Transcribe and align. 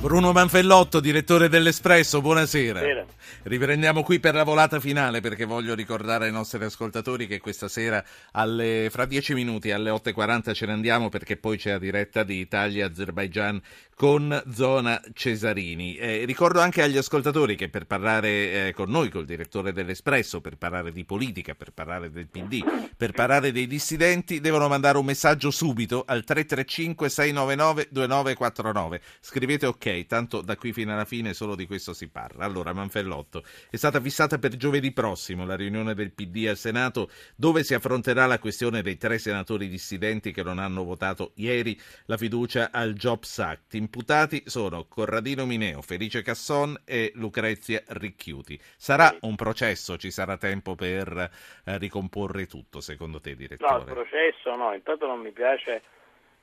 Bruno 0.00 0.30
Manfellotto, 0.30 1.00
direttore 1.00 1.48
dell'Espresso, 1.48 2.20
buonasera. 2.20 2.78
Buonasera. 2.78 3.06
Riprendiamo 3.42 4.04
qui 4.04 4.20
per 4.20 4.34
la 4.34 4.44
volata 4.44 4.78
finale 4.78 5.20
perché 5.20 5.44
voglio 5.44 5.74
ricordare 5.74 6.26
ai 6.26 6.32
nostri 6.32 6.64
ascoltatori 6.64 7.26
che 7.26 7.40
questa 7.40 7.66
sera 7.66 8.02
alle, 8.32 8.88
fra 8.90 9.06
dieci 9.06 9.34
minuti 9.34 9.72
alle 9.72 9.90
8.40 9.90 10.54
ce 10.54 10.66
ne 10.66 10.72
andiamo 10.72 11.08
perché 11.08 11.36
poi 11.36 11.58
c'è 11.58 11.72
la 11.72 11.78
diretta 11.78 12.22
di 12.22 12.38
Italia-Azerbaijan 12.38 13.60
con 13.98 14.40
Zona 14.54 15.02
Cesarini. 15.12 15.96
Eh, 15.96 16.24
ricordo 16.24 16.60
anche 16.60 16.82
agli 16.82 16.96
ascoltatori 16.96 17.56
che 17.56 17.68
per 17.68 17.84
parlare 17.84 18.68
eh, 18.68 18.72
con 18.72 18.90
noi, 18.90 19.08
col 19.08 19.24
direttore 19.24 19.72
dell'Espresso, 19.72 20.40
per 20.40 20.56
parlare 20.56 20.92
di 20.92 21.04
politica, 21.04 21.56
per 21.56 21.72
parlare 21.72 22.12
del 22.12 22.28
PD, 22.28 22.62
per 22.96 23.10
parlare 23.10 23.50
dei 23.50 23.66
dissidenti, 23.66 24.40
devono 24.40 24.68
mandare 24.68 24.98
un 24.98 25.04
messaggio 25.04 25.50
subito 25.50 26.04
al 26.06 26.22
335-699-2949. 26.24 29.00
Scrivete 29.20 29.66
ok, 29.66 29.87
tanto 30.06 30.40
da 30.40 30.56
qui 30.56 30.72
fino 30.72 30.92
alla 30.92 31.04
fine 31.04 31.34
solo 31.34 31.54
di 31.54 31.66
questo 31.66 31.92
si 31.92 32.08
parla. 32.08 32.44
Allora, 32.44 32.72
Manfellotto. 32.72 33.42
È 33.70 33.76
stata 33.76 34.00
fissata 34.00 34.38
per 34.38 34.56
giovedì 34.56 34.92
prossimo 34.92 35.44
la 35.44 35.56
riunione 35.56 35.94
del 35.94 36.12
PD 36.12 36.46
al 36.48 36.56
Senato 36.56 37.10
dove 37.36 37.62
si 37.64 37.74
affronterà 37.74 38.26
la 38.26 38.38
questione 38.38 38.82
dei 38.82 38.96
tre 38.96 39.18
senatori 39.18 39.68
dissidenti 39.68 40.32
che 40.32 40.42
non 40.42 40.58
hanno 40.58 40.84
votato 40.84 41.32
ieri 41.36 41.78
la 42.06 42.16
fiducia 42.16 42.70
al 42.72 42.94
Jobs 42.94 43.38
Act. 43.38 43.74
Imputati 43.74 44.42
sono 44.46 44.86
Corradino 44.86 45.46
Mineo, 45.46 45.82
Felice 45.82 46.22
Casson 46.22 46.76
e 46.84 47.12
Lucrezia 47.14 47.82
Ricchiuti. 47.86 48.58
Sarà 48.76 49.14
un 49.20 49.36
processo? 49.36 49.96
Ci 49.96 50.10
sarà 50.10 50.36
tempo 50.36 50.74
per 50.74 51.30
eh, 51.64 51.78
ricomporre 51.78 52.46
tutto, 52.46 52.80
secondo 52.80 53.20
te, 53.20 53.34
direttore? 53.34 53.72
No, 53.72 53.78
il 53.78 53.84
processo 53.84 54.54
no, 54.56 54.74
intanto 54.74 55.06
non 55.06 55.20
mi 55.20 55.32
piace 55.32 55.82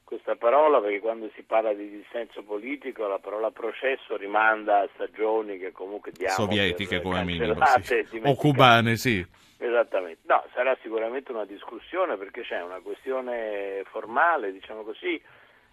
questa 0.05 0.35
parola 0.35 0.79
perché 0.79 0.99
quando 0.99 1.29
si 1.33 1.41
parla 1.41 1.73
di 1.73 1.89
dissenso 1.89 2.43
politico 2.43 3.07
la 3.07 3.17
parola 3.17 3.49
processo 3.49 4.15
rimanda 4.15 4.81
a 4.81 4.89
stagioni 4.93 5.57
che 5.57 5.71
comunque 5.71 6.11
diamo 6.11 6.33
sovietiche 6.33 7.01
come 7.01 7.23
minimo 7.23 7.55
sì. 7.81 8.21
o 8.23 8.35
cubane 8.35 8.95
sì. 8.95 9.25
Esattamente. 9.57 10.21
No 10.27 10.43
sarà 10.53 10.77
sicuramente 10.81 11.31
una 11.31 11.45
discussione 11.45 12.17
perché 12.17 12.43
c'è 12.43 12.61
una 12.61 12.79
questione 12.81 13.83
formale 13.89 14.51
diciamo 14.51 14.83
così 14.83 15.19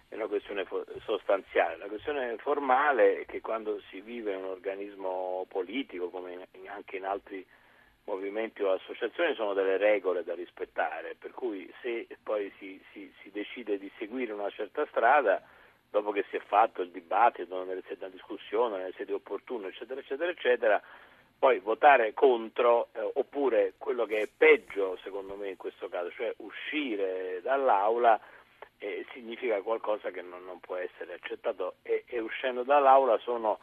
e 0.09 0.15
una 0.15 0.27
questione 0.27 0.65
sostanziale. 1.05 1.77
La 1.77 1.87
questione 1.87 2.35
formale 2.37 3.21
è 3.21 3.25
che 3.25 3.39
quando 3.39 3.81
si 3.89 4.01
vive 4.01 4.35
un 4.35 4.45
organismo 4.45 5.45
politico 5.47 6.09
come 6.09 6.47
anche 6.65 6.97
in 6.97 7.05
altri 7.05 7.45
movimenti 8.05 8.61
o 8.63 8.71
associazioni 8.71 9.33
sono 9.35 9.53
delle 9.53 9.77
regole 9.77 10.23
da 10.23 10.33
rispettare, 10.33 11.15
per 11.17 11.31
cui 11.31 11.71
se 11.81 12.07
poi 12.21 12.51
si, 12.57 12.81
si, 12.91 13.11
si 13.21 13.31
decide 13.31 13.77
di 13.77 13.91
seguire 13.97 14.33
una 14.33 14.49
certa 14.49 14.85
strada, 14.87 15.41
dopo 15.89 16.11
che 16.11 16.25
si 16.29 16.35
è 16.35 16.39
fatto 16.39 16.81
il 16.81 16.89
dibattito, 16.89 17.63
di 17.63 18.09
discussione, 18.11 18.77
nelle 18.77 18.93
sedi 18.97 19.13
opportune, 19.13 19.67
eccetera, 19.67 19.99
eccetera, 19.99 20.31
eccetera, 20.31 20.81
poi 21.37 21.59
votare 21.59 22.13
contro 22.13 22.87
eh, 22.93 23.11
oppure 23.15 23.73
quello 23.77 24.05
che 24.05 24.21
è 24.21 24.29
peggio 24.35 24.97
secondo 25.03 25.35
me 25.35 25.49
in 25.49 25.57
questo 25.57 25.89
caso, 25.89 26.09
cioè 26.11 26.33
uscire 26.37 27.41
dall'aula 27.41 28.19
eh, 28.77 29.05
significa 29.11 29.61
qualcosa 29.61 30.09
che 30.11 30.21
non, 30.21 30.43
non 30.45 30.59
può 30.59 30.75
essere 30.75 31.13
accettato. 31.13 31.75
E, 31.83 32.03
e 32.07 32.19
uscendo 32.19 32.63
dall'aula 32.63 33.17
sono 33.19 33.59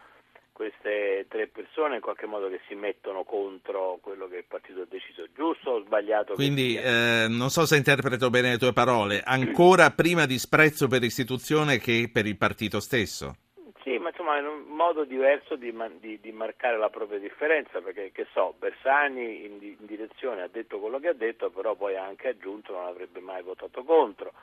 queste 0.60 1.24
tre 1.30 1.46
persone 1.46 1.94
in 1.94 2.00
qualche 2.02 2.26
modo 2.26 2.50
che 2.50 2.60
si 2.68 2.74
mettono 2.74 3.24
contro 3.24 3.98
quello 4.02 4.28
che 4.28 4.36
il 4.36 4.44
partito 4.46 4.82
ha 4.82 4.86
deciso, 4.86 5.24
giusto 5.34 5.70
o 5.70 5.82
sbagliato? 5.82 6.34
Quindi 6.34 6.76
eh, 6.76 7.24
non 7.30 7.48
so 7.48 7.64
se 7.64 7.78
interpreto 7.78 8.28
bene 8.28 8.50
le 8.50 8.58
tue 8.58 8.74
parole, 8.74 9.22
ancora 9.24 9.90
prima 9.90 10.26
disprezzo 10.26 10.86
per 10.86 11.00
l'istituzione 11.00 11.78
che 11.78 12.10
per 12.12 12.26
il 12.26 12.36
partito 12.36 12.78
stesso? 12.78 13.36
Sì, 13.82 13.96
ma 13.96 14.10
insomma 14.10 14.36
è 14.36 14.42
un 14.42 14.64
modo 14.66 15.04
diverso 15.04 15.56
di, 15.56 15.74
di, 15.98 16.20
di 16.20 16.32
marcare 16.32 16.76
la 16.76 16.90
propria 16.90 17.18
differenza, 17.18 17.80
perché 17.80 18.10
che 18.12 18.26
so, 18.34 18.52
Bersani 18.58 19.46
in, 19.46 19.56
in 19.62 19.86
direzione 19.86 20.42
ha 20.42 20.48
detto 20.52 20.78
quello 20.78 20.98
che 20.98 21.08
ha 21.08 21.14
detto, 21.14 21.48
però 21.48 21.74
poi 21.74 21.96
ha 21.96 22.04
anche 22.04 22.28
aggiunto 22.28 22.74
non 22.74 22.84
avrebbe 22.84 23.20
mai 23.20 23.42
votato 23.42 23.82
contro. 23.82 24.34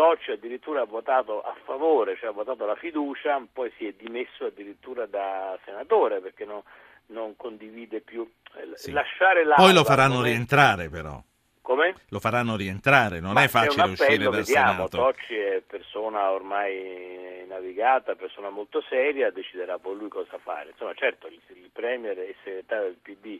Tocci 0.00 0.30
addirittura 0.30 0.80
ha 0.80 0.86
votato 0.86 1.42
a 1.42 1.54
favore, 1.62 2.16
cioè 2.16 2.30
ha 2.30 2.32
votato 2.32 2.64
la 2.64 2.74
fiducia, 2.74 3.38
poi 3.52 3.70
si 3.76 3.86
è 3.86 3.92
dimesso 3.92 4.46
addirittura 4.46 5.04
da 5.04 5.58
senatore 5.66 6.20
perché 6.20 6.46
no, 6.46 6.64
non 7.08 7.36
condivide 7.36 8.00
più. 8.00 8.26
Eh, 8.54 8.70
sì. 8.76 8.92
Lasciare 8.92 9.44
la 9.44 9.56
poi 9.56 9.74
lo 9.74 9.84
faranno 9.84 10.14
come... 10.14 10.28
rientrare 10.28 10.88
però. 10.88 11.22
Come? 11.60 11.94
Lo 12.08 12.18
faranno 12.18 12.56
rientrare, 12.56 13.20
non 13.20 13.34
Ma 13.34 13.42
è 13.42 13.48
facile 13.48 13.82
appello, 13.82 13.92
uscire 13.92 14.24
dal 14.24 14.32
vediamo, 14.32 14.72
Senato. 14.72 14.96
Tocci 14.96 15.36
è 15.36 15.60
persona 15.66 16.30
ormai 16.30 17.44
navigata, 17.46 18.14
persona 18.14 18.48
molto 18.48 18.80
seria, 18.88 19.30
deciderà 19.30 19.78
poi 19.78 19.98
lui 19.98 20.08
cosa 20.08 20.38
fare. 20.38 20.70
Insomma, 20.70 20.94
certo, 20.94 21.26
il, 21.26 21.42
il 21.48 21.68
Premier 21.70 22.18
e 22.18 22.28
il 22.28 22.36
segretario 22.42 22.84
del 22.86 22.96
PD 23.02 23.38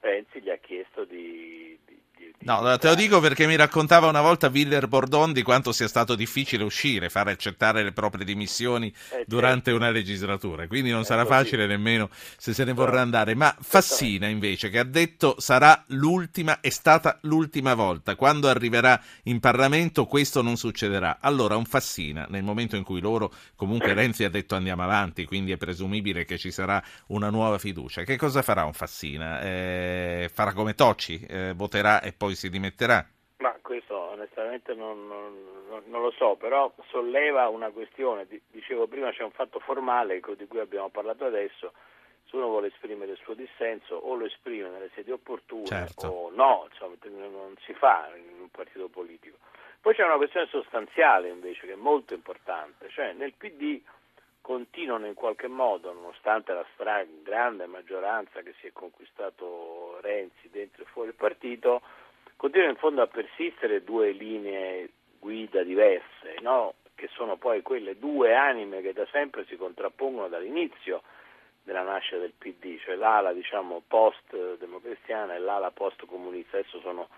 Renzi 0.00 0.40
gli 0.40 0.50
ha 0.50 0.56
chiesto 0.56 1.04
di 1.04 1.78
No, 2.42 2.78
te 2.78 2.88
lo 2.88 2.94
dico 2.94 3.20
perché 3.20 3.46
mi 3.46 3.54
raccontava 3.54 4.06
una 4.06 4.22
volta 4.22 4.48
Viller 4.48 4.88
Bordon 4.88 5.34
di 5.34 5.42
quanto 5.42 5.72
sia 5.72 5.86
stato 5.86 6.14
difficile 6.14 6.64
uscire, 6.64 7.10
fare 7.10 7.32
accettare 7.32 7.82
le 7.82 7.92
proprie 7.92 8.24
dimissioni 8.24 8.86
eh, 8.86 8.94
certo. 9.10 9.24
durante 9.26 9.72
una 9.72 9.90
legislatura, 9.90 10.66
quindi 10.66 10.90
non 10.90 11.02
eh, 11.02 11.04
sarà 11.04 11.26
così. 11.26 11.34
facile 11.34 11.66
nemmeno 11.66 12.08
se 12.38 12.54
se 12.54 12.64
ne 12.64 12.72
vorrà 12.72 13.02
andare. 13.02 13.34
Ma 13.34 13.54
Fassina 13.60 14.26
invece, 14.26 14.70
che 14.70 14.78
ha 14.78 14.84
detto 14.84 15.34
sarà 15.36 15.84
l'ultima, 15.88 16.60
è 16.60 16.70
stata 16.70 17.18
l'ultima 17.22 17.74
volta, 17.74 18.16
quando 18.16 18.48
arriverà 18.48 18.98
in 19.24 19.38
Parlamento 19.38 20.06
questo 20.06 20.40
non 20.40 20.56
succederà. 20.56 21.18
Allora 21.20 21.56
un 21.56 21.66
Fassina, 21.66 22.26
nel 22.30 22.42
momento 22.42 22.74
in 22.74 22.84
cui 22.84 23.00
loro, 23.00 23.34
comunque 23.54 23.92
Renzi 23.92 24.24
ha 24.24 24.30
detto 24.30 24.54
andiamo 24.54 24.82
avanti, 24.82 25.26
quindi 25.26 25.52
è 25.52 25.58
presumibile 25.58 26.24
che 26.24 26.38
ci 26.38 26.50
sarà 26.50 26.82
una 27.08 27.28
nuova 27.28 27.58
fiducia, 27.58 28.02
che 28.04 28.16
cosa 28.16 28.40
farà 28.40 28.64
un 28.64 28.72
Fassina? 28.72 29.42
Eh, 29.42 30.30
farà 30.32 30.54
come 30.54 30.74
Tocci, 30.74 31.20
eh, 31.28 31.52
voterà 31.54 32.00
e 32.00 32.14
poi 32.14 32.28
poi 32.30 32.36
si 32.36 32.48
dimetterà? 32.48 33.04
Ma 33.38 33.56
questo 33.60 33.96
onestamente 33.96 34.74
non, 34.74 35.08
non, 35.08 35.82
non, 35.86 36.02
lo 36.02 36.10
so, 36.12 36.36
però 36.36 36.72
solleva 36.88 37.48
una 37.48 37.70
questione, 37.70 38.26
dicevo 38.50 38.86
prima 38.86 39.10
c'è 39.10 39.22
un 39.22 39.32
fatto 39.32 39.58
formale 39.58 40.20
di 40.36 40.46
cui 40.46 40.60
abbiamo 40.60 40.90
parlato 40.90 41.24
adesso, 41.24 41.72
se 42.28 42.36
uno 42.36 42.46
vuole 42.46 42.68
esprimere 42.68 43.12
il 43.12 43.18
suo 43.18 43.34
dissenso 43.34 43.96
o 43.96 44.14
lo 44.14 44.26
esprime 44.26 44.68
nelle 44.68 44.90
sedi 44.94 45.10
opportune 45.10 45.66
certo. 45.66 46.06
o 46.06 46.30
no, 46.30 46.68
insomma, 46.70 46.94
non 47.08 47.54
si 47.64 47.72
fa 47.72 48.10
in 48.14 48.40
un 48.40 48.50
partito 48.50 48.88
politico. 48.88 49.38
Poi 49.80 49.94
c'è 49.94 50.04
una 50.04 50.16
questione 50.16 50.46
sostanziale 50.46 51.30
invece 51.30 51.66
che 51.66 51.72
è 51.72 51.76
molto 51.76 52.14
importante, 52.14 52.90
cioè 52.90 53.12
nel 53.14 53.32
PD 53.32 53.80
continuano 54.42 55.06
in 55.06 55.14
qualche 55.14 55.48
modo, 55.48 55.92
nonostante 55.92 56.52
la 56.52 56.64
stra- 56.74 57.04
grande 57.22 57.66
maggioranza 57.66 58.42
che 58.42 58.54
si 58.60 58.66
è 58.66 58.72
conquistato 58.72 59.98
Renzi 60.02 60.48
dentro 60.50 60.82
e 60.82 60.86
fuori 60.86 61.08
il 61.08 61.14
partito, 61.14 61.80
continuano 62.40 62.72
in 62.72 62.78
fondo 62.78 63.02
a 63.02 63.06
persistere 63.06 63.84
due 63.84 64.12
linee 64.12 64.88
guida 65.18 65.62
diverse, 65.62 66.36
no? 66.40 66.72
che 66.94 67.10
sono 67.12 67.36
poi 67.36 67.60
quelle 67.60 67.98
due 67.98 68.34
anime 68.34 68.80
che 68.80 68.94
da 68.94 69.06
sempre 69.12 69.44
si 69.46 69.56
contrappongono 69.56 70.28
dall'inizio 70.28 71.02
della 71.62 71.82
nascita 71.82 72.16
del 72.16 72.32
PD, 72.36 72.80
cioè 72.80 72.94
l'ala 72.94 73.34
diciamo, 73.34 73.82
post-democristiana 73.86 75.34
e 75.34 75.38
l'ala 75.38 75.70
post-comunista. 75.70 76.56
Adesso 76.56 76.80
sono 76.80 77.08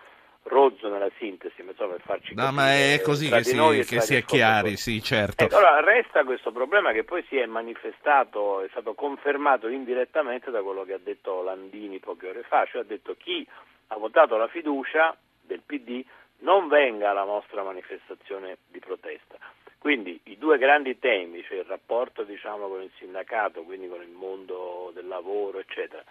rozzo 0.44 0.88
nella 0.88 1.10
sintesi, 1.18 1.62
insomma, 1.62 1.92
per 1.92 2.02
farci 2.04 2.34
No, 2.34 2.50
ma 2.50 2.72
è 2.72 3.00
così 3.00 3.28
che 3.28 3.44
si, 3.44 3.56
che 3.84 4.00
si 4.00 4.16
è 4.16 4.24
chiari, 4.24 4.76
sì, 4.76 5.00
certo. 5.00 5.44
Eh, 5.44 5.46
allora 5.46 5.80
resta 5.80 6.24
questo 6.24 6.50
problema 6.50 6.90
che 6.90 7.04
poi 7.04 7.24
si 7.28 7.36
è 7.36 7.46
manifestato, 7.46 8.60
è 8.62 8.68
stato 8.70 8.94
confermato 8.94 9.68
indirettamente 9.68 10.50
da 10.50 10.62
quello 10.62 10.82
che 10.82 10.94
ha 10.94 11.00
detto 11.00 11.42
Landini 11.42 12.00
poche 12.00 12.28
ore 12.28 12.42
fa, 12.42 12.66
cioè 12.66 12.80
ha 12.80 12.84
detto 12.84 13.14
chi 13.16 13.46
ha 13.92 13.98
votato 13.98 14.36
la 14.36 14.48
fiducia 14.48 15.14
del 15.42 15.60
PD 15.64 16.04
non 16.38 16.69
venga 16.69 17.10
alla 17.10 17.25
nostra 17.25 17.62
manifestazione 17.62 18.56
di 18.69 18.78
protesta. 18.78 19.36
Quindi 19.78 20.19
i 20.25 20.38
due 20.38 20.58
grandi 20.58 20.98
temi, 20.98 21.42
cioè 21.42 21.58
il 21.58 21.64
rapporto 21.64 22.22
diciamo, 22.22 22.69
con 22.69 22.82
il 22.82 22.91
sindacato, 22.98 23.62
quindi 23.62 23.88
con 23.88 24.00
il 24.00 24.11
mondo 24.11 24.90
del 24.94 25.06
lavoro, 25.08 25.58
eccetera, 25.58 26.02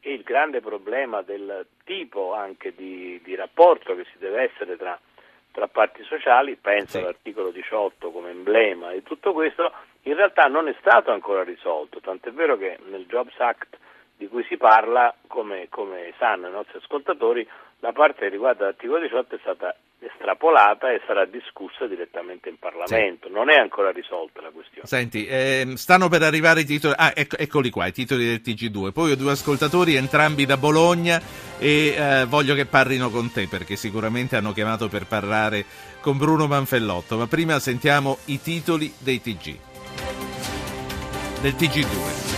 e 0.00 0.12
il 0.12 0.22
grande 0.22 0.60
problema 0.60 1.22
del 1.22 1.66
tipo 1.84 2.32
anche 2.32 2.74
di, 2.74 3.20
di 3.22 3.34
rapporto 3.34 3.94
che 3.96 4.04
si 4.12 4.18
deve 4.18 4.42
essere 4.42 4.76
tra, 4.76 4.98
tra 5.50 5.66
parti 5.66 6.04
sociali, 6.04 6.56
penso 6.56 6.92
sì. 6.92 6.98
all'articolo 6.98 7.50
18 7.50 8.10
come 8.10 8.30
emblema 8.30 8.92
di 8.92 9.02
tutto 9.02 9.32
questo, 9.32 9.72
in 10.02 10.14
realtà 10.14 10.46
non 10.46 10.68
è 10.68 10.74
stato 10.78 11.10
ancora 11.10 11.42
risolto, 11.42 12.00
tant'è 12.00 12.30
vero 12.30 12.56
che 12.56 12.78
nel 12.86 13.06
Jobs 13.06 13.38
Act 13.38 13.76
di 14.16 14.28
cui 14.28 14.44
si 14.48 14.56
parla, 14.56 15.14
come, 15.26 15.66
come 15.68 16.12
sanno 16.18 16.48
i 16.48 16.52
nostri 16.52 16.78
ascoltatori, 16.78 17.46
la 17.80 17.92
parte 17.92 18.20
che 18.20 18.28
riguarda 18.28 18.64
l'articolo 18.64 19.00
18 19.00 19.34
è 19.34 19.38
stata 19.40 19.76
estrapolata 19.98 20.90
e 20.92 21.00
sarà 21.06 21.24
discussa 21.24 21.86
direttamente 21.86 22.48
in 22.48 22.58
Parlamento. 22.58 23.28
Sì. 23.28 23.32
Non 23.32 23.50
è 23.50 23.56
ancora 23.56 23.90
risolta 23.90 24.40
la 24.40 24.50
questione. 24.50 24.86
Senti, 24.86 25.26
eh, 25.26 25.72
stanno 25.76 26.08
per 26.08 26.22
arrivare 26.22 26.60
i 26.60 26.64
titoli. 26.64 26.94
Ah, 26.96 27.12
ecco, 27.14 27.36
eccoli 27.36 27.70
qua, 27.70 27.86
i 27.86 27.92
titoli 27.92 28.24
del 28.24 28.40
TG2. 28.42 28.92
Poi 28.92 29.12
ho 29.12 29.16
due 29.16 29.32
ascoltatori, 29.32 29.94
entrambi 29.94 30.46
da 30.46 30.56
Bologna, 30.56 31.20
e 31.58 31.94
eh, 31.96 32.24
voglio 32.26 32.54
che 32.54 32.66
parlino 32.66 33.10
con 33.10 33.30
te 33.32 33.46
perché 33.48 33.76
sicuramente 33.76 34.36
hanno 34.36 34.52
chiamato 34.52 34.88
per 34.88 35.06
parlare 35.06 35.64
con 36.00 36.16
Bruno 36.18 36.46
Manfellotto. 36.46 37.16
Ma 37.16 37.26
prima 37.26 37.58
sentiamo 37.58 38.18
i 38.26 38.40
titoli 38.40 38.92
dei 38.98 39.20
TG. 39.20 39.58
del 41.40 41.52
TG2. 41.52 42.35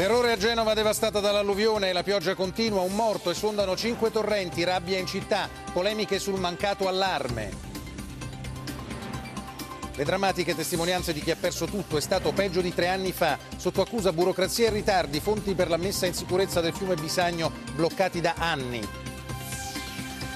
Terrore 0.00 0.32
a 0.32 0.36
Genova 0.38 0.72
devastata 0.72 1.20
dall'alluvione 1.20 1.92
la 1.92 2.02
pioggia 2.02 2.34
continua, 2.34 2.80
un 2.80 2.94
morto 2.94 3.28
e 3.28 3.34
sfondano 3.34 3.76
cinque 3.76 4.10
torrenti, 4.10 4.64
rabbia 4.64 4.96
in 4.96 5.04
città, 5.04 5.46
polemiche 5.74 6.18
sul 6.18 6.40
mancato 6.40 6.88
allarme. 6.88 7.50
Le 9.94 10.04
drammatiche 10.04 10.56
testimonianze 10.56 11.12
di 11.12 11.20
chi 11.20 11.30
ha 11.32 11.36
perso 11.38 11.66
tutto 11.66 11.98
è 11.98 12.00
stato 12.00 12.32
peggio 12.32 12.62
di 12.62 12.72
tre 12.72 12.88
anni 12.88 13.12
fa. 13.12 13.36
Sotto 13.58 13.82
accusa 13.82 14.10
burocrazia 14.10 14.68
e 14.68 14.70
ritardi, 14.70 15.20
fonti 15.20 15.52
per 15.52 15.68
la 15.68 15.76
messa 15.76 16.06
in 16.06 16.14
sicurezza 16.14 16.62
del 16.62 16.72
fiume 16.72 16.94
Bisagno 16.94 17.52
bloccati 17.74 18.22
da 18.22 18.36
anni. 18.38 18.80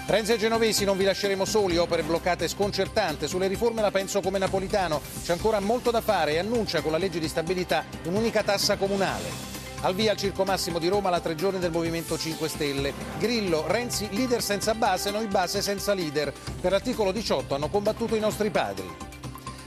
Renzi 0.07 0.33
e 0.35 0.37
Genovesi 0.37 0.85
non 0.85 0.99
vi 0.99 1.05
lasceremo 1.05 1.47
soli, 1.47 1.79
opere 1.79 2.03
bloccate 2.03 2.49
sconcertante. 2.49 3.27
Sulle 3.27 3.47
riforme 3.47 3.81
la 3.81 3.91
penso 3.91 4.21
come 4.21 4.37
Napolitano. 4.37 5.01
C'è 5.25 5.33
ancora 5.33 5.59
molto 5.61 5.91
da 5.91 6.03
fare 6.03 6.33
e 6.33 6.39
annuncia 6.39 6.83
con 6.83 6.93
la 6.93 6.99
legge 6.99 7.19
di 7.19 7.29
stabilità 7.29 7.83
un'unica 8.03 8.43
tassa 8.43 8.77
comunale. 8.77 9.54
Al 9.85 9.95
via 9.95 10.13
al 10.13 10.17
Circo 10.17 10.45
Massimo 10.45 10.79
di 10.79 10.89
Roma 10.89 11.11
la 11.11 11.21
tre 11.21 11.35
giorni 11.35 11.59
del 11.59 11.71
Movimento 11.71 12.17
5 12.17 12.49
Stelle. 12.49 12.95
Grillo, 13.19 13.67
Renzi, 13.67 14.09
leader 14.13 14.43
senza 14.43 14.73
base, 14.73 15.11
noi 15.11 15.27
base 15.27 15.61
senza 15.61 15.93
leader. 15.93 16.33
Per 16.59 16.71
l'articolo 16.71 17.13
18 17.13 17.55
hanno 17.55 17.69
combattuto 17.69 18.17
i 18.17 18.21
nostri 18.21 18.49
padri. 18.49 19.14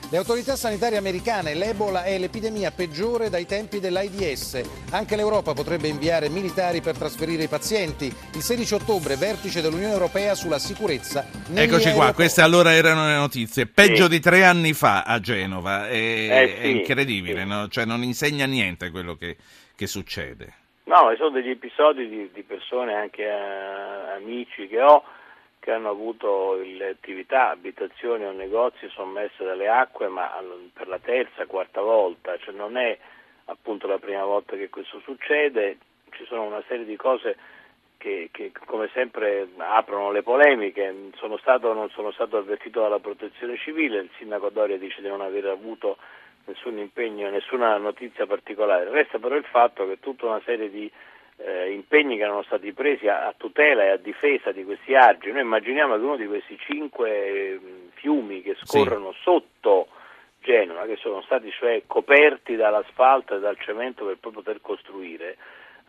Le 0.09 0.17
autorità 0.17 0.55
sanitarie 0.55 0.97
americane, 0.97 1.53
l'Ebola 1.53 2.03
è 2.03 2.17
l'epidemia 2.17 2.71
peggiore 2.71 3.29
dai 3.29 3.45
tempi 3.45 3.79
dell'AIDS. 3.79 4.89
Anche 4.91 5.15
l'Europa 5.15 5.53
potrebbe 5.53 5.87
inviare 5.87 6.29
militari 6.29 6.81
per 6.81 6.97
trasferire 6.97 7.43
i 7.43 7.47
pazienti. 7.47 8.05
Il 8.05 8.41
16 8.41 8.73
ottobre, 8.75 9.15
vertice 9.15 9.61
dell'Unione 9.61 9.93
Europea 9.93 10.33
sulla 10.33 10.59
sicurezza. 10.59 11.25
Eccoci 11.53 11.91
qua, 11.91 12.13
queste 12.13 12.41
allora 12.41 12.73
erano 12.73 13.05
le 13.05 13.15
notizie. 13.15 13.67
Peggio 13.67 14.03
sì. 14.03 14.09
di 14.09 14.19
tre 14.19 14.45
anni 14.45 14.73
fa 14.73 15.03
a 15.03 15.19
Genova. 15.19 15.87
È, 15.87 15.93
eh 15.93 16.55
sì, 16.55 16.63
è 16.63 16.67
incredibile, 16.67 17.41
sì. 17.41 17.47
no? 17.47 17.67
cioè 17.67 17.85
non 17.85 18.01
insegna 18.03 18.45
niente 18.45 18.91
quello 18.91 19.15
che 19.15 19.35
che 19.77 19.85
succede? 19.85 20.53
No, 20.85 21.13
sono 21.17 21.29
degli 21.29 21.51
episodi 21.51 22.09
di, 22.09 22.31
di 22.33 22.41
persone, 22.41 22.95
anche 22.95 23.23
uh, 23.23 24.15
amici 24.15 24.67
che 24.67 24.81
ho, 24.81 25.03
che 25.67 25.73
hanno 25.73 25.89
avuto 25.89 26.53
le 26.63 26.87
attività, 26.87 27.49
abitazioni 27.49 28.23
o 28.23 28.31
negozi 28.31 28.87
sommesse 28.87 29.43
dalle 29.43 29.67
acque, 29.67 30.07
ma 30.07 30.41
per 30.71 30.87
la 30.87 30.97
terza, 30.97 31.45
quarta 31.45 31.81
volta, 31.81 32.37
cioè 32.37 32.53
non 32.53 32.77
è 32.77 32.97
appunto 33.47 33.85
la 33.85 33.97
prima 33.97 34.23
volta 34.23 34.55
che 34.55 34.69
questo 34.69 35.01
succede, 35.01 35.77
ci 36.11 36.23
sono 36.23 36.43
una 36.43 36.63
serie 36.69 36.85
di 36.85 36.95
cose 36.95 37.35
che, 37.97 38.29
che 38.31 38.53
come 38.65 38.89
sempre 38.93 39.49
aprono 39.57 40.09
le 40.11 40.23
polemiche, 40.23 41.09
sono 41.17 41.35
stato, 41.35 41.73
non 41.73 41.89
sono 41.89 42.11
stato 42.11 42.37
avvertito 42.37 42.79
dalla 42.79 42.99
protezione 42.99 43.57
civile, 43.57 43.99
il 43.99 44.09
sindaco 44.17 44.47
Doria 44.47 44.77
dice 44.77 45.01
di 45.01 45.09
non 45.09 45.19
aver 45.19 45.47
avuto 45.47 45.97
nessun 46.45 46.77
impegno, 46.77 47.29
nessuna 47.29 47.75
notizia 47.75 48.25
particolare. 48.25 48.89
Resta 48.89 49.19
però 49.19 49.35
il 49.35 49.43
fatto 49.43 49.85
che 49.85 49.99
tutta 49.99 50.27
una 50.27 50.41
serie 50.45 50.69
di 50.69 50.89
eh, 51.37 51.71
impegni 51.71 52.17
che 52.17 52.23
erano 52.23 52.43
stati 52.43 52.71
presi 52.73 53.07
a, 53.07 53.27
a, 53.27 53.33
tutela 53.35 53.83
e 53.83 53.89
a 53.89 53.97
difesa 53.97 54.51
di 54.51 54.63
questi 54.63 54.95
argini, 54.95 55.33
noi 55.33 55.41
immaginiamo 55.43 55.95
che 55.95 56.03
uno 56.03 56.17
di 56.17 56.27
questi 56.27 56.57
cinque 56.59 57.09
eh, 57.09 57.59
fiumi 57.93 58.41
che 58.41 58.55
scorrono 58.63 59.11
sì. 59.13 59.19
sotto 59.21 59.87
Genova, 60.41 60.85
che 60.85 60.97
sono 60.97 61.21
stati 61.23 61.51
cioè 61.51 61.83
coperti 61.85 62.55
dall'asfalto 62.55 63.35
e 63.35 63.39
dal 63.39 63.59
cemento 63.59 64.05
per 64.05 64.17
poi 64.17 64.31
poter 64.31 64.61
costruire, 64.61 65.37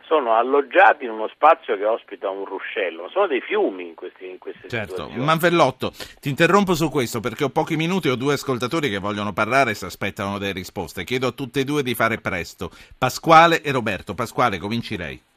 sono 0.08 0.34
alloggiati 0.34 1.04
in 1.04 1.10
uno 1.10 1.28
spazio 1.28 1.76
che 1.76 1.84
ospita 1.84 2.30
un 2.30 2.44
ruscello, 2.44 3.08
sono 3.10 3.26
dei 3.26 3.42
fiumi 3.42 3.88
in, 3.88 3.94
questi, 3.94 4.26
in 4.28 4.38
queste 4.38 4.68
certo. 4.68 4.94
situazioni. 4.94 5.24
Manfellotto, 5.24 5.92
ti 6.18 6.30
interrompo 6.30 6.74
su 6.74 6.90
questo 6.90 7.20
perché 7.20 7.44
ho 7.44 7.50
pochi 7.50 7.76
minuti, 7.76 8.08
ho 8.08 8.16
due 8.16 8.34
ascoltatori 8.34 8.88
che 8.88 8.98
vogliono 8.98 9.32
parlare 9.32 9.72
e 9.72 9.74
si 9.74 9.84
aspettano 9.84 10.38
delle 10.38 10.52
risposte. 10.52 11.04
Chiedo 11.04 11.28
a 11.28 11.32
tutte 11.32 11.60
e 11.60 11.64
due 11.64 11.82
di 11.82 11.94
fare 11.94 12.18
presto. 12.18 12.70
Pasquale 12.96 13.60
e 13.60 13.70
Roberto. 13.70 14.14
Pasquale, 14.14 14.58
cominci 14.58 14.96
lei. 14.96 15.27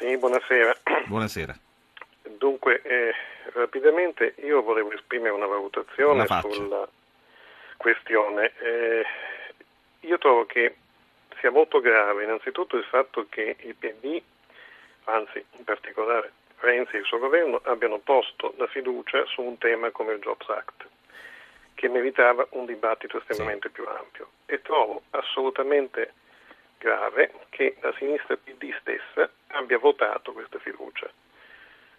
Sì, 0.00 0.16
buonasera. 0.16 0.74
Buonasera. 1.08 1.54
Dunque, 2.38 2.80
eh, 2.80 3.12
rapidamente 3.52 4.32
io 4.38 4.62
volevo 4.62 4.92
esprimere 4.92 5.34
una 5.34 5.44
valutazione 5.44 6.24
sulla 6.26 6.88
questione. 7.76 8.50
Eh, 8.60 9.04
io 10.00 10.16
trovo 10.16 10.46
che 10.46 10.74
sia 11.38 11.50
molto 11.50 11.80
grave 11.80 12.24
innanzitutto 12.24 12.78
il 12.78 12.84
fatto 12.84 13.26
che 13.28 13.56
il 13.60 13.74
PD, 13.74 14.22
anzi 15.04 15.44
in 15.58 15.64
particolare 15.64 16.32
Renzi 16.60 16.96
e 16.96 17.00
il 17.00 17.04
suo 17.04 17.18
governo, 17.18 17.60
abbiano 17.64 17.98
posto 17.98 18.54
la 18.56 18.68
fiducia 18.68 19.26
su 19.26 19.42
un 19.42 19.58
tema 19.58 19.90
come 19.90 20.14
il 20.14 20.20
Jobs 20.20 20.48
Act, 20.48 20.86
che 21.74 21.88
meritava 21.90 22.46
un 22.52 22.64
dibattito 22.64 23.18
estremamente 23.18 23.68
sì. 23.68 23.74
più 23.74 23.86
ampio. 23.86 24.30
E 24.46 24.62
trovo 24.62 25.02
assolutamente 25.10 26.14
grave 26.80 27.30
che 27.50 27.76
la 27.80 27.92
sinistra 27.98 28.36
PD 28.36 28.72
stessa 28.80 29.28
abbia 29.48 29.78
votato 29.78 30.32
questa 30.32 30.58
fiducia. 30.58 31.08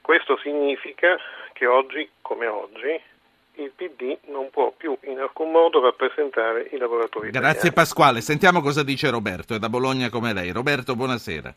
Questo 0.01 0.37
significa 0.41 1.15
che 1.53 1.67
oggi, 1.67 2.09
come 2.21 2.47
oggi, 2.47 2.99
il 3.55 3.71
PD 3.75 4.17
non 4.27 4.49
può 4.49 4.73
più 4.75 4.97
in 5.03 5.19
alcun 5.19 5.51
modo 5.51 5.81
rappresentare 5.81 6.69
i 6.71 6.77
lavoratori 6.77 7.29
Grazie 7.29 7.51
italiani. 7.51 7.73
Pasquale, 7.73 8.21
sentiamo 8.21 8.61
cosa 8.61 8.83
dice 8.83 9.09
Roberto, 9.09 9.53
è 9.53 9.59
da 9.59 9.69
Bologna 9.69 10.09
come 10.09 10.33
lei. 10.33 10.51
Roberto, 10.51 10.95
buonasera. 10.95 11.53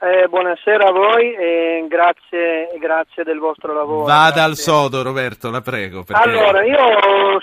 Eh, 0.00 0.28
buonasera 0.28 0.88
a 0.88 0.92
voi 0.92 1.32
e 1.34 1.86
grazie, 1.88 2.68
grazie, 2.78 3.24
del 3.24 3.38
vostro 3.38 3.72
lavoro. 3.72 4.04
Vada 4.04 4.32
grazie. 4.32 4.42
al 4.42 4.56
sodo 4.56 5.02
Roberto, 5.02 5.50
la 5.50 5.62
prego. 5.62 6.02
Perché... 6.02 6.22
Allora, 6.28 6.62
io 6.62 6.76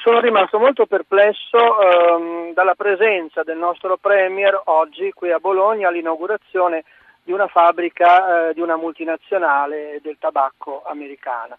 sono 0.01 0.19
rimasto 0.19 0.59
molto 0.59 0.85
perplesso 0.85 1.57
ehm, 1.57 2.53
dalla 2.53 2.75
presenza 2.75 3.43
del 3.43 3.57
nostro 3.57 3.97
Premier 3.97 4.59
oggi 4.65 5.11
qui 5.13 5.31
a 5.31 5.39
Bologna 5.39 5.87
all'inaugurazione 5.89 6.83
di 7.23 7.31
una 7.31 7.47
fabbrica 7.47 8.49
eh, 8.49 8.53
di 8.53 8.61
una 8.61 8.75
multinazionale 8.75 9.99
del 10.01 10.17
tabacco 10.19 10.83
americana 10.85 11.57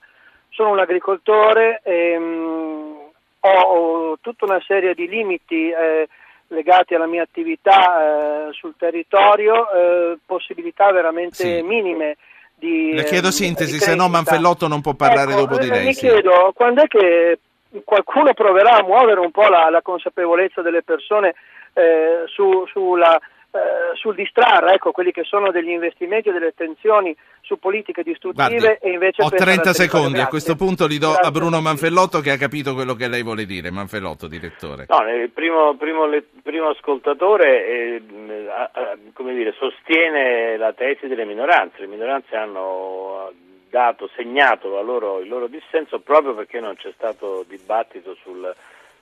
sono 0.53 0.71
un 0.71 0.79
agricoltore, 0.79 1.81
ehm, 1.83 2.97
ho, 3.41 4.19
tutta 4.21 4.45
una 4.45 4.63
serie 4.67 4.95
di 4.95 5.09
limiti 5.09 5.71
eh, 5.71 6.09
legati 6.49 6.95
alla 6.95 7.07
mia 7.07 7.23
attività 7.23 8.49
eh, 8.49 8.53
sul 8.53 8.75
territorio, 8.77 9.71
eh, 9.73 10.19
possibilità 10.25 10.93
veramente 10.93 11.35
sì. 11.37 11.63
minime. 11.63 12.17
Di, 12.55 12.93
Le 12.93 13.05
chiedo 13.05 13.29
ehm, 13.29 13.33
sintesi, 13.33 13.79
se 13.79 13.95
no 13.95 14.09
Manfellotto 14.09 14.69
non 14.69 14.83
può 14.83 14.95
parlare 14.95 15.33
ecco, 15.33 15.41
dopo 15.41 15.59
di 15.59 15.67
eh, 15.67 15.71
lei. 15.71 15.85
Mi 15.87 15.95
sì. 15.95 16.07
chiedo 16.07 16.53
quando 16.55 16.83
è 16.83 16.87
che 16.87 17.39
qualcuno 17.85 18.35
proverà 18.35 18.79
a 18.79 18.83
muovere 18.83 19.21
un 19.21 19.31
po' 19.31 19.49
la, 19.49 19.71
la 19.71 19.83
consapevolezza 19.83 20.63
delle 20.63 20.83
persone 20.83 21.35
eh, 21.75 22.25
su, 22.27 22.67
sulla 22.67 23.19
eh, 23.55 23.95
sul 23.97 24.15
distrarre 24.15 24.73
ecco, 24.73 24.93
quelli 24.93 25.13
che 25.13 25.25
sono 25.25 25.51
degli 25.51 25.69
investimenti 25.69 26.31
e 26.31 26.33
delle 26.33 26.47
attenzioni 26.47 27.15
su 27.43 27.59
politiche 27.59 28.03
distruttive 28.03 28.59
Guardi, 28.59 28.79
e 28.81 28.91
invece 28.91 29.23
ho 29.23 29.29
30 29.29 29.75
secondi, 29.75 30.09
Grazie. 30.13 30.23
a 30.23 30.29
questo 30.29 30.57
punto 30.57 30.87
li 30.87 30.97
do 30.97 31.11
Grazie. 31.11 31.29
a 31.29 31.31
Bruno 31.31 31.61
Manfellotto 31.61 32.21
che 32.21 32.31
ha 32.31 32.39
capito 32.39 32.73
quello 32.73 32.95
che 32.95 33.09
lei 33.09 33.23
vuole 33.23 33.45
dire. 33.45 33.71
Manfellotto, 33.71 34.27
direttore. 34.27 34.87
No, 34.89 35.07
il 35.07 35.29
primo, 35.29 35.77
primo, 35.77 36.09
primo 36.43 36.71
ascoltatore 36.71 37.67
eh, 37.67 38.03
come 39.13 39.35
dire, 39.35 39.53
sostiene 39.59 40.57
la 40.57 40.73
tesi 40.73 41.07
delle 41.07 41.27
minoranze, 41.27 41.81
le 41.81 41.89
minoranze 41.89 42.35
hanno 42.35 43.33
dato, 43.73 44.11
segnato 44.15 44.83
loro, 44.83 45.21
il 45.21 45.29
loro 45.29 45.47
dissenso 45.47 45.99
proprio 46.01 46.35
perché 46.35 46.61
non 46.61 46.77
c'è 46.77 46.93
stato 46.95 47.43
dibattito 47.49 48.15
sul, 48.21 48.55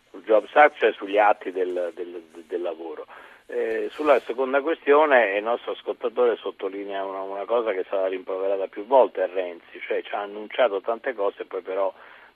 sul 0.09 0.23
Jobs 0.23 0.55
Act, 0.55 0.79
cioè 0.79 0.93
sugli 0.93 1.19
atti 1.19 1.51
del, 1.51 1.91
del, 1.93 2.23
del 2.47 2.63
lavoro. 2.63 3.05
Eh, 3.47 3.89
sulla 3.91 4.21
seconda 4.21 4.61
questione 4.61 5.37
il 5.37 5.43
nostro 5.43 5.73
ascoltatore 5.73 6.37
sottolinea 6.37 7.05
una, 7.05 7.23
una, 7.23 7.45
cosa 7.47 7.73
che 7.73 7.81
è 7.81 7.85
stata 7.85 8.07
rimproverata 8.07 8.69
più 8.69 8.87
volte 8.87 9.23
a 9.23 9.27
Renzi, 9.27 9.81
cioè 9.85 10.03
ci 10.03 10.15
ha 10.15 10.21
annunciato 10.21 10.81
tante 10.81 11.15
cose 11.15 11.43
e 11.43 11.47
poi 11.47 11.63
però 11.63 11.93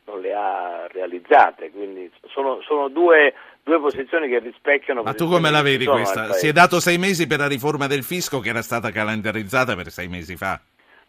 non 0.07 0.21
le 0.21 0.35
ha 0.35 0.89
realizzate, 0.91 1.71
quindi 1.71 2.11
sono, 2.27 2.61
sono 2.63 2.89
due, 2.89 3.33
due, 3.63 3.79
posizioni 3.79 4.29
che 4.29 4.41
rispecchiano... 4.41 5.03
Ma 5.03 5.15
tu 5.15 5.29
come 5.29 5.53
la 5.53 5.63
vedi 5.63 5.87
questa? 5.87 6.33
Si 6.33 6.49
è 6.49 6.53
dato 6.53 6.81
sei 6.81 6.99
mesi 6.99 7.29
per 7.29 7.39
la 7.39 7.47
riforma 7.47 7.87
del 7.87 8.03
fisco 8.03 8.41
che 8.41 8.49
era 8.49 8.61
stata 8.61 8.91
calendarizzata 8.91 9.77
per 9.77 9.91
sei 9.91 10.09
mesi 10.09 10.37
fa. 10.37 10.61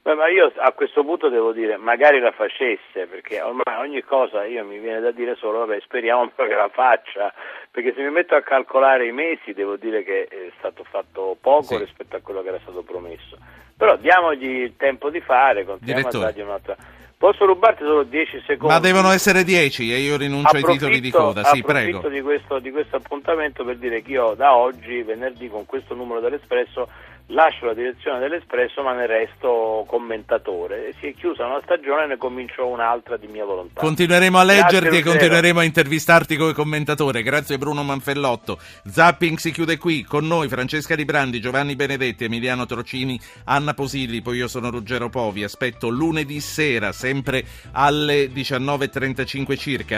Beh, 0.06 0.14
ma 0.14 0.30
io 0.30 0.52
a 0.58 0.72
questo 0.74 1.04
punto 1.04 1.30
devo 1.30 1.52
dire, 1.52 1.78
magari 1.78 2.20
la 2.20 2.32
facesse, 2.32 3.08
perché 3.10 3.42
ormai 3.42 3.80
ogni 3.80 4.04
cosa 4.04 4.46
io 4.46 4.64
mi 4.64 4.78
viene 4.78 5.00
da 5.00 5.10
dire 5.10 5.36
solo, 5.36 5.66
vabbè, 5.66 5.80
speriamo 5.82 6.30
che 6.38 6.54
la 6.54 6.70
faccia, 6.72 7.34
perché 7.72 7.92
se 7.96 8.04
mi 8.04 8.12
metto 8.12 8.36
a 8.36 8.44
calcolare 8.44 9.08
i 9.08 9.12
mesi 9.12 9.54
devo 9.54 9.78
dire 9.78 10.04
che 10.04 10.28
è 10.30 10.52
stato 10.60 10.84
fatto 10.84 11.36
poco 11.42 11.64
sì. 11.64 11.78
rispetto 11.78 12.18
a 12.18 12.20
quello 12.20 12.44
che 12.44 12.50
era 12.50 12.60
stato 12.62 12.84
promesso. 12.84 13.36
Però 13.76 13.96
diamogli 13.96 14.46
il 14.46 14.76
tempo 14.78 15.10
di 15.10 15.22
fare, 15.22 15.66
continuiamo 15.66 16.02
Direttore. 16.02 16.24
a 16.24 16.28
dargli 16.28 16.46
un'altra... 16.46 16.76
Posso 17.18 17.46
rubarti 17.46 17.84
solo 17.84 18.04
10 18.04 18.44
secondi? 18.46 18.74
Ma 18.74 18.80
devono 18.80 19.10
essere 19.10 19.44
10 19.44 19.92
e 19.92 19.98
io 19.98 20.18
rinuncio 20.18 20.56
ai 20.56 20.64
titoli 20.64 21.00
di 21.00 21.10
coda, 21.10 21.46
sì, 21.46 21.64
prego. 21.64 22.08
Di 22.10 22.22
questo, 22.22 22.60
di 22.60 22.70
questo 22.70 22.98
appuntamento 22.98 23.64
per 23.64 23.78
dire 23.78 24.04
che 24.04 24.12
io 24.12 24.36
da 24.36 24.54
oggi, 24.54 25.02
venerdì, 25.02 25.50
con 25.50 25.66
questo 25.66 25.96
numero 25.96 26.20
dell'Espresso 26.20 26.90
lascio 27.28 27.66
la 27.66 27.74
direzione 27.74 28.20
dell'Espresso 28.20 28.84
ma 28.84 28.94
ne 28.94 29.08
resto 29.08 29.84
commentatore. 29.88 30.94
Si 31.00 31.08
è 31.08 31.14
chiusa 31.14 31.46
una 31.46 31.62
stagione 31.64 32.04
e 32.04 32.08
ne 32.08 32.18
comincio 32.18 32.68
un'altra 32.68 33.18
di 33.18 33.28
mia 33.28 33.46
volontà. 33.46 33.80
Continueremo 33.80 34.38
a 34.38 34.44
leggerti 34.44 34.98
e 34.98 35.04
continueremo 35.04 35.60
a 35.60 35.64
intervistarti 35.64 36.36
come 36.38 36.54
commentatore. 36.54 37.24
Grazie 37.24 37.58
Bruno 37.58 37.84
Manfellotto. 37.84 38.60
Zapping 38.86 39.38
si 39.38 39.52
chiude 39.52 39.78
qui 39.78 40.04
con 40.04 40.28
noi 40.28 40.48
Francesca 40.48 40.96
Librandi, 40.96 41.40
Giovanni 41.40 41.76
Benedetti, 41.76 42.26
Emiliano 42.26 42.66
Trocini, 42.66 43.20
Anna 43.46 43.74
Posilli, 43.74 44.22
poi 44.22 44.38
io 44.38 44.48
sono 44.48 44.70
Ruggero 44.70 45.10
Po. 45.10 45.32
Vi 45.32 45.44
aspetto 45.44 45.90
lunedì 45.90 46.40
sera, 46.40 46.92
sempre 46.92 47.44
alle 47.72 48.26
19.35 48.26 49.58
circa. 49.58 49.94